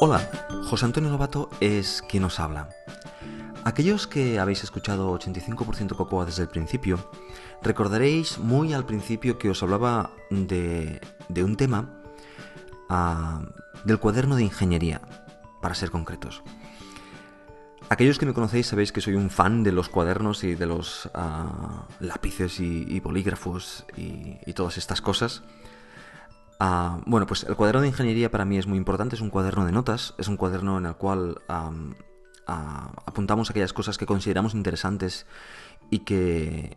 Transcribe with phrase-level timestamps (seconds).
[0.00, 0.28] Hola,
[0.64, 2.68] José Antonio Lobato es quien os habla.
[3.62, 7.10] Aquellos que habéis escuchado 85% Cocoa desde el principio,
[7.62, 11.00] recordaréis muy al principio que os hablaba de,
[11.36, 12.02] un tema
[12.88, 13.42] ah,
[13.84, 15.00] del cuaderno de ingeniería,
[15.62, 16.42] para ser concretos.
[17.88, 21.08] Aquellos que me conocéis sabéis que soy un fan de los cuadernos y de los
[21.14, 25.44] ah, lápices y, bolígrafos y todas estas cosas.
[26.58, 29.72] Bueno, pues el cuaderno de ingeniería para mí es muy importante, es un cuaderno de
[29.72, 31.38] notas, es un cuaderno en el cual
[32.46, 35.26] apuntamos aquellas cosas que consideramos interesantes
[35.90, 36.76] y, que,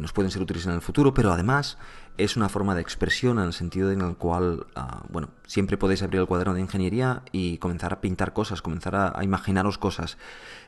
[0.00, 1.78] nos pueden ser útiles en el futuro, pero además
[2.16, 4.66] es una forma de expresión en el sentido en el cual,
[5.10, 9.24] bueno, siempre podéis abrir el cuaderno de ingeniería y comenzar a pintar cosas, comenzar a,
[9.24, 10.18] imaginaros cosas.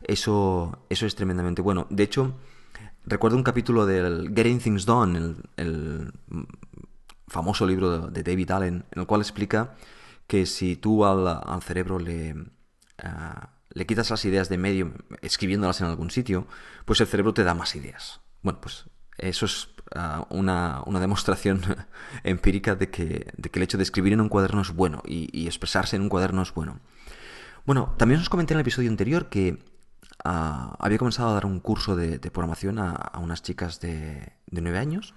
[0.02, 1.86] Eso, eso es tremendamente bueno.
[1.90, 2.34] De hecho,
[3.04, 6.12] recuerdo un capítulo del Getting Things Done, el
[7.28, 9.74] famoso libro de David Allen, en el cual explica
[10.26, 12.34] que si tú al, cerebro le,
[12.98, 14.92] ah, le quitas las ideas de medio
[15.22, 16.46] escribiéndolas en algún sitio,
[16.84, 18.20] pues el cerebro te da más ideas.
[18.42, 18.86] Bueno, pues
[19.18, 21.62] eso es ah, una, demostración
[22.24, 25.46] empírica de que, de que, el hecho de escribir en un cuaderno es bueno y,
[25.46, 26.80] expresarse en un cuaderno es bueno.
[27.64, 29.64] Bueno, también os comenté en el episodio anterior que
[30.24, 34.78] ah, había comenzado a dar un curso de, programación a, unas chicas de, de 9
[34.78, 35.14] años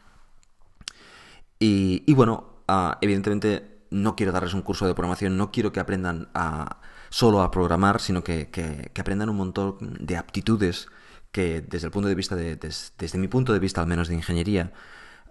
[1.60, 6.30] y, bueno, ah, evidentemente no quiero darles un curso de programación, no quiero que aprendan
[6.34, 6.80] a,
[7.10, 10.88] solo a programar, sino que, aprendan un montón de aptitudes
[11.32, 14.16] que desde el punto de vista de, desde mi punto de vista al menos de
[14.16, 14.72] ingeniería,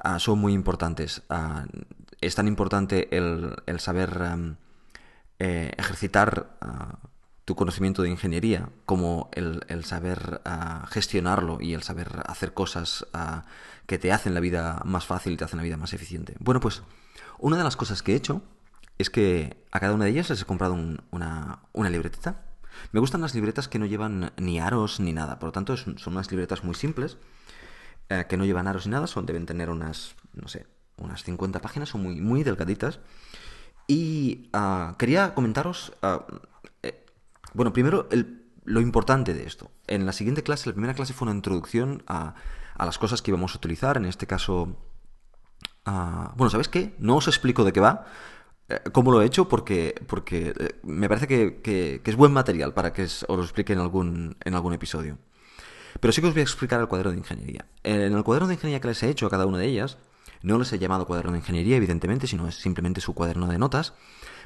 [0.01, 1.23] ah, son muy importantes.
[1.31, 1.67] Ah,
[2.21, 4.21] es tan importante el, saber
[5.39, 6.59] eh, ejercitar
[7.49, 10.43] tu conocimiento de ingeniería como el, saber
[10.91, 13.07] gestionarlo y el saber hacer cosas
[13.87, 16.37] que te hacen la vida más fácil y te hacen la vida más eficiente.
[16.41, 16.83] Bueno, pues
[17.39, 18.43] una de las cosas que he hecho
[18.99, 20.75] es que a cada una de ellas les he comprado
[21.11, 22.43] una, una, libretita.
[22.93, 25.97] Me gustan las libretas que no llevan ni aros ni nada, por lo tanto son,
[26.05, 27.17] unas libretas muy simples,
[28.11, 30.67] eh, que no llevan aros ni nada, son, deben tener unas, no sé,
[30.99, 33.01] unas 50 páginas, son muy, muy delgaditas.
[33.91, 36.27] Y ah, quería comentaros, ah,
[37.55, 38.09] bueno, primero
[38.65, 39.71] lo importante de esto.
[39.87, 42.35] En la siguiente clase, la primera clase fue una introducción a
[42.79, 44.77] las cosas que íbamos a utilizar, en este caso...
[45.85, 46.95] bueno, ¿sabes qué?
[46.99, 48.07] No os explico de qué va,
[48.69, 52.93] eh, cómo lo he hecho, porque, porque eh, me parece que, es buen material para
[52.93, 55.19] que os lo explique en algún, en algún episodio.
[56.01, 57.67] Pero sí que os voy a explicar el cuaderno de ingeniería.
[57.83, 59.97] En el cuaderno de ingeniería que les he hecho a cada una de ellas,
[60.43, 63.95] no les he llamado cuaderno de ingeniería, evidentemente, sino es simplemente su cuaderno de notas.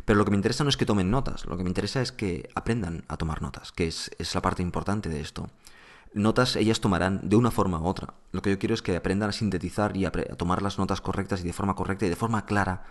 [0.05, 2.13] Pero lo que me interesa no es que tomen notas, lo que me interesa es
[2.13, 5.51] que aprendan a tomar notas, que es, es la parte importante de esto
[6.15, 8.15] notas ellas tomarán de una forma u otra.
[8.33, 11.41] Lo que yo quiero es que aprendan a sintetizar y a, tomar las notas correctas
[11.41, 12.85] y de forma correcta y de forma clara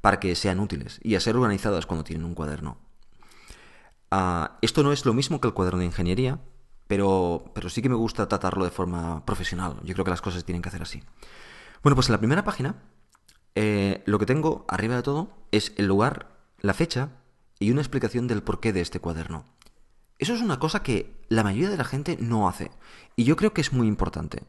[0.00, 2.78] para que sean útiles y a ser organizadas cuando tienen un cuaderno.
[4.10, 6.38] Ah, esto no es lo mismo que el cuaderno de ingeniería,
[6.86, 9.76] pero, pero sí que me gusta tratarlo de forma profesional.
[9.84, 11.02] Yo creo que las cosas tienen que hacer así.
[11.82, 12.76] Bueno, pues en la primera página
[13.54, 16.28] eh, lo que tengo arriba de todo es el lugar,
[16.60, 17.10] la fecha
[17.58, 19.44] y una explicación del porqué de este cuaderno.
[20.18, 22.70] Eso es una cosa que la mayoría de la gente no hace.
[23.16, 24.44] Y yo creo que es muy importante.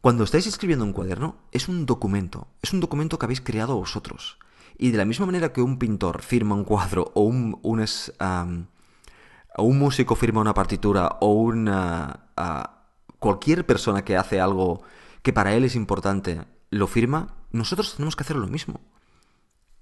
[0.00, 2.46] Cuando estáis escribiendo un cuaderno, es un documento.
[2.62, 4.38] Es un documento que habéis creado vosotros.
[4.78, 8.68] Y de la misma manera que un pintor firma un cuadro o un, un,
[9.58, 12.26] un músico firma una partitura o una,
[13.18, 14.82] cualquier persona que hace algo
[15.24, 18.82] que para él es importante lo firma, nosotros tenemos que hacer lo mismo.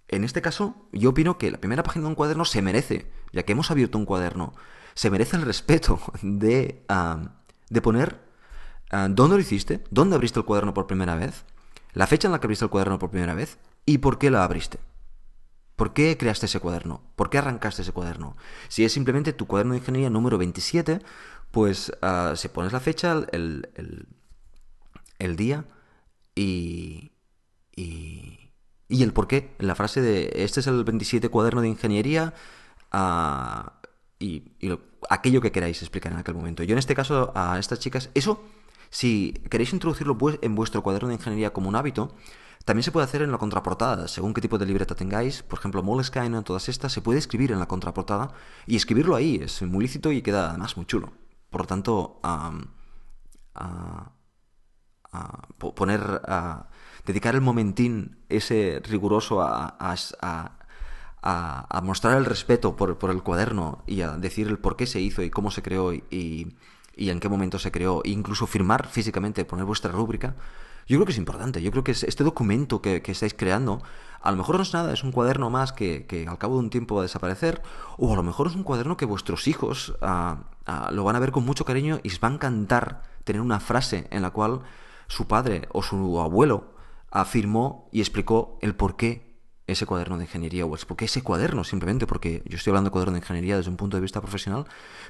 [0.06, 3.42] En este caso, yo opino que la primera página de un cuaderno se merece, ya
[3.42, 4.54] que hemos abierto un cuaderno
[4.94, 6.86] se merece el respeto de,
[7.70, 8.20] de poner
[9.10, 11.44] dónde lo hiciste, dónde abriste el cuaderno por primera vez,
[11.92, 14.44] la fecha en la que abriste el cuaderno por primera vez y por qué la
[14.44, 14.78] abriste.
[15.74, 17.02] ¿Por qué creaste ese cuaderno?
[17.16, 18.36] ¿Por qué arrancaste ese cuaderno?
[18.68, 21.00] Si es simplemente tu cuaderno de ingeniería número 27,
[21.50, 21.90] pues
[22.34, 24.06] se pones la fecha, el, el,
[25.22, 25.64] el día
[26.34, 27.12] y,
[27.76, 28.50] y,
[28.88, 29.54] y, el por qué.
[29.58, 32.34] En la frase de este es el 27 cuaderno de ingeniería
[34.18, 34.44] y,
[35.10, 36.62] aquello que queráis explicar en aquel momento.
[36.62, 38.42] Yo en este caso a estas chicas, eso,
[38.90, 42.14] si queréis introducirlo en vuestro cuaderno de ingeniería como un hábito,
[42.64, 45.42] también se puede hacer en la contraportada, según qué tipo de libreta tengáis.
[45.42, 48.32] Por ejemplo, Moleskine o todas estas, se puede escribir en la contraportada
[48.66, 51.12] y escribirlo ahí es muy lícito y queda además muy chulo.
[51.50, 52.20] Por lo tanto,
[55.12, 56.66] a, poner, a
[57.06, 59.76] dedicar el momentín ese riguroso a,
[61.22, 65.22] a, mostrar el respeto por, el cuaderno y a decir el por qué se hizo
[65.22, 66.56] y cómo se creó y,
[66.96, 70.34] en qué momento se creó, e incluso firmar físicamente, poner vuestra rúbrica,
[70.88, 71.62] yo creo que es importante.
[71.62, 73.82] Yo creo que este documento que, estáis creando
[74.20, 76.60] A lo mejor no es nada, es un cuaderno más que, que al cabo de
[76.60, 77.62] un tiempo va a desaparecer,
[77.98, 79.94] o a lo mejor es un cuaderno que vuestros hijos
[80.90, 84.06] lo van a ver con mucho cariño y os va a encantar tener una frase
[84.10, 84.62] en la cual
[85.12, 86.72] su padre o su abuelo
[87.10, 89.36] afirmó y explicó el por qué
[89.66, 92.88] ese cuaderno de ingeniería, o el por qué ese cuaderno, simplemente porque yo estoy hablando
[92.88, 94.64] de cuaderno de ingeniería desde un punto de vista profesional,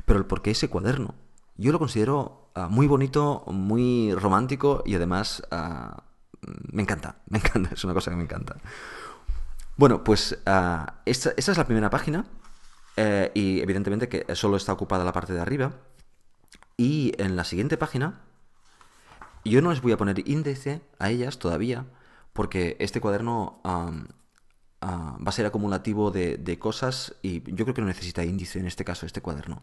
[0.05, 1.15] pero el por qué ese cuaderno.
[1.57, 6.03] Yo lo considero ah, muy bonito, muy romántico y además ah,
[6.73, 8.57] me encanta, me encanta, es una cosa que me encanta.
[9.77, 12.27] Bueno, pues uh, esta, es la primera página
[12.97, 15.75] eh, y evidentemente que solo está ocupada la parte de arriba.
[16.77, 18.23] Y en la siguiente página
[19.51, 21.87] yo no les voy a poner índice a ellas todavía,
[22.33, 27.87] porque este cuaderno uh, va a ser acumulativo de, cosas y yo creo que no
[27.87, 29.63] necesita índice en este caso, este cuaderno.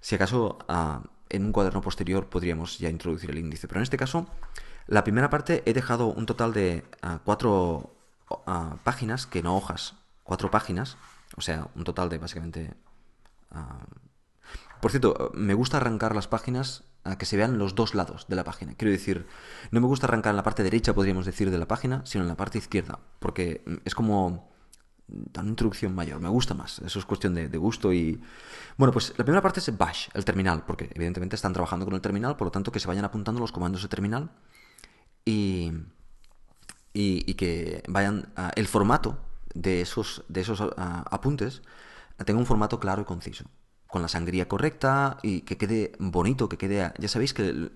[0.00, 3.96] Si acaso uh, en un cuaderno posterior podríamos ya introducir el índice, pero en este
[3.96, 4.26] caso,
[4.86, 7.94] la primera parte he dejado un total de uh, cuatro
[8.82, 10.96] páginas, que no hojas, cuatro páginas,
[11.36, 12.74] o sea, un total de básicamente
[14.82, 18.36] por cierto, me gusta arrancar las páginas a que se vean los dos lados de
[18.36, 18.74] la página.
[18.74, 19.26] Quiero decir,
[19.70, 22.28] no me gusta arrancar en la parte derecha, podríamos decir, de la página, sino en
[22.28, 24.50] la parte izquierda, porque es como
[25.08, 28.20] una introducción mayor, me gusta más, eso es cuestión de, gusto y...
[28.78, 32.00] Bueno, pues la primera parte es bash, el terminal, porque evidentemente están trabajando con el
[32.00, 34.30] terminal, por lo tanto que se vayan apuntando los comandos de terminal
[35.24, 35.72] y,
[36.94, 38.32] y, y que vayan...
[38.56, 39.18] El formato
[39.54, 41.62] de esos, de esos apuntes
[42.24, 43.44] tenga un formato claro y conciso
[43.92, 46.92] con la sangría correcta y que quede bonito, que quede...
[46.98, 47.70] Ya sabéis que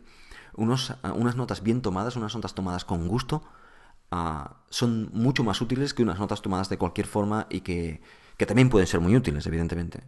[0.55, 3.43] unos, unas notas bien tomadas, unas notas tomadas con gusto,
[4.11, 8.01] uh, son mucho más útiles que unas notas tomadas de cualquier forma y que,
[8.39, 10.05] que, también pueden ser muy útiles, evidentemente.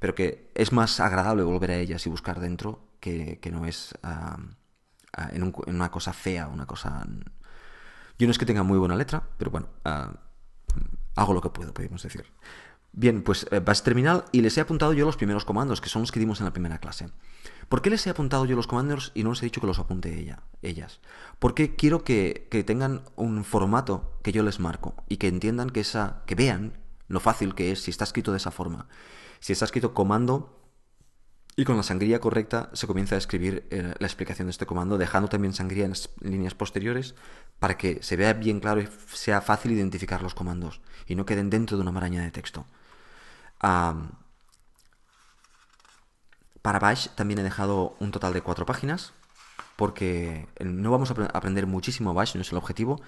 [0.00, 3.94] Pero que es más agradable volver a ellas y buscar dentro que, que no es
[4.02, 4.42] uh,
[5.32, 7.06] en, un, en, una cosa fea, una cosa...
[8.18, 9.68] Yo no es que tenga muy buena letra, pero bueno,
[11.14, 12.26] hago lo que puedo, podemos decir.
[12.94, 16.02] Bien, pues eh, vas terminal y les he apuntado yo los primeros comandos, que son
[16.02, 17.08] los que dimos en la primera clase.
[17.70, 19.78] ¿Por qué les he apuntado yo los comandos y no les he dicho que los
[19.78, 21.00] apunte ella, ellas?
[21.38, 25.80] Porque quiero que, que, tengan un formato que yo les marco y que entiendan que
[25.80, 26.78] esa, que vean
[27.08, 28.88] lo fácil que es si está escrito de esa forma.
[29.40, 30.58] Si está escrito comando
[31.56, 34.98] y con la sangría correcta se comienza a escribir eh, la explicación de este comando,
[34.98, 37.14] dejando también sangría en líneas posteriores
[37.58, 41.50] para que se vea bien claro y sea fácil identificar los comandos y no queden
[41.50, 42.66] dentro de una maraña de texto.
[43.62, 44.10] Para
[46.78, 49.14] Bash también he dejado un total de cuatro páginas,
[49.76, 53.00] porque no vamos a aprender muchísimo Bash, no es el objetivo,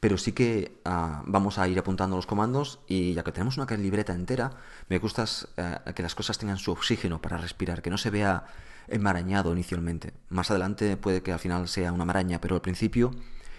[0.00, 3.66] pero sí que uh, vamos a ir apuntando los comandos y ya que tenemos una
[3.76, 4.50] libreta entera,
[4.88, 8.46] me gusta uh, que las cosas tengan su oxígeno para respirar, que no se vea
[8.88, 10.12] enmarañado inicialmente.
[10.28, 13.14] Más adelante puede que al final sea una maraña, pero al principio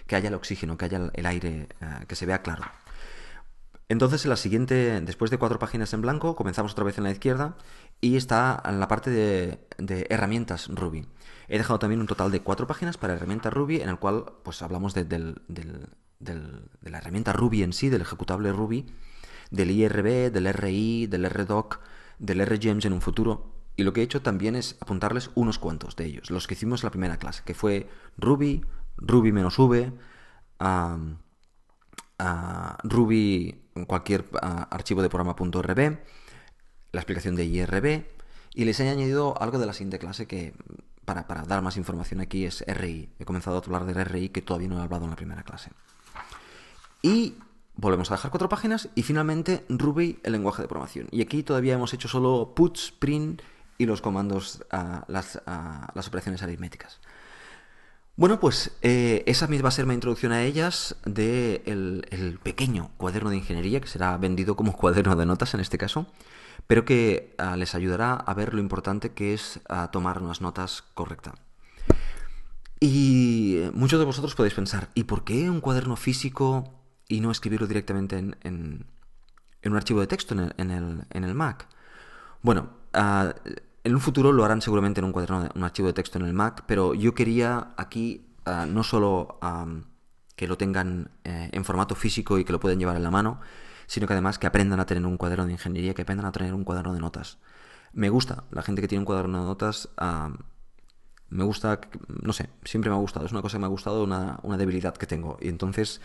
[0.06, 2.64] que haya el oxígeno, que haya el aire, uh, que se vea claro.
[3.90, 7.10] Entonces, en la siguiente, después de cuatro páginas en blanco, comenzamos otra vez en la
[7.10, 7.56] izquierda
[8.00, 11.08] y está en la parte de, de herramientas Ruby.
[11.48, 14.62] He dejado también un total de cuatro páginas para herramientas Ruby, en el cual pues
[14.62, 15.88] hablamos de, del, del,
[16.20, 18.86] de la herramienta Ruby en sí, del ejecutable Ruby,
[19.50, 21.80] del IRB, del RI, del RDoc,
[22.20, 23.56] del RGEMS en un futuro.
[23.74, 26.84] Y lo que he hecho también es apuntarles unos cuantos de ellos, los que hicimos
[26.84, 28.64] en la primera clase, que fue Ruby,
[28.98, 29.92] Ruby-V,
[30.60, 31.16] um,
[32.82, 35.98] Ruby cualquier archivo de programa.rb,
[36.92, 38.04] la explicación de IRB,
[38.54, 40.54] y les he añadido algo de la siguiente clase que,
[41.04, 43.10] para, para, dar más información aquí, es RI.
[43.18, 45.70] He comenzado a hablar del RI que todavía no he hablado en la primera clase.
[47.02, 47.36] Y
[47.76, 51.08] volvemos a dejar cuatro páginas y finalmente Ruby, el lenguaje de programación.
[51.10, 53.42] Y aquí todavía hemos hecho solo puts, print
[53.78, 54.64] y los comandos,
[55.08, 55.40] las,
[55.94, 57.00] las operaciones aritméticas.
[58.16, 63.30] Bueno, pues eh, esa va a ser mi introducción a ellas de el, pequeño cuaderno
[63.30, 66.06] de ingeniería, que será vendido como cuaderno de notas en este caso,
[66.66, 70.84] pero que uh, les ayudará a ver lo importante que es uh, tomar unas notas
[70.94, 71.34] correctas.
[72.78, 76.74] Y muchos de vosotros podéis pensar, ¿y por qué un cuaderno físico
[77.08, 78.86] y no escribirlo directamente en,
[79.64, 81.66] un archivo de texto en el, Mac?
[82.42, 83.32] Bueno, uh,
[83.84, 86.34] en un futuro lo harán seguramente en un cuaderno, un archivo de texto en el
[86.34, 89.84] Mac, pero yo quería aquí uh, no solo um,
[90.36, 93.40] que lo tengan eh, en formato físico y que lo puedan llevar en la mano,
[93.86, 96.54] sino que además que aprendan a tener un cuaderno de ingeniería, que aprendan a tener
[96.54, 97.38] un cuaderno de notas.
[97.92, 100.32] Me gusta, la gente que tiene un cuaderno de notas, uh,
[101.28, 101.80] me gusta,
[102.22, 104.56] no sé, siempre me ha gustado, es una cosa que me ha gustado, una, una
[104.56, 105.38] debilidad que tengo.
[105.40, 106.00] Y entonces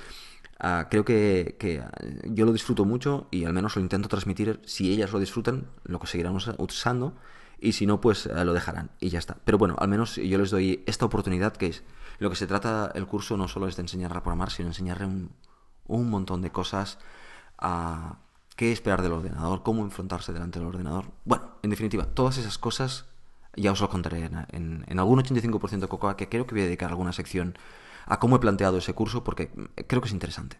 [0.63, 1.83] uh, creo que, que,
[2.25, 5.99] yo lo disfruto mucho y al menos lo intento transmitir, si ellas lo disfrutan, lo
[6.05, 7.15] seguirán usando
[7.59, 9.37] y si no, pues eh, lo dejarán y ya está.
[9.45, 11.83] Pero bueno, al menos yo les doy esta oportunidad que es
[12.19, 15.05] lo que se trata el curso no solo es de enseñar a programar, sino enseñarle
[15.05, 15.31] un,
[15.87, 16.97] un montón de cosas
[17.57, 18.17] a
[18.55, 21.11] qué esperar del ordenador, cómo enfrentarse delante del ordenador.
[21.25, 23.05] Bueno, en definitiva, todas esas cosas
[23.55, 26.65] ya os lo contaré en, en, algún 85% de Cocoa, que creo que voy a
[26.65, 27.57] dedicar alguna sección
[28.05, 29.49] a cómo he planteado ese curso porque
[29.87, 30.59] creo que es interesante.